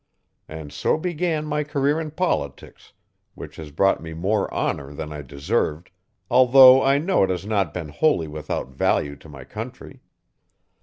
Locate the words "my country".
9.29-10.01